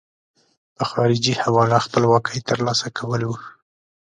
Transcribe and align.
په 0.75 0.83
خارجي 0.91 1.33
حواله 1.41 1.77
خپلواکۍ 1.85 2.39
ترلاسه 2.49 2.87
کول 2.97 3.21
وو. 3.25 3.37